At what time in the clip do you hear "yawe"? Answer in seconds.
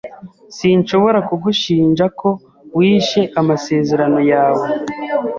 4.31-4.65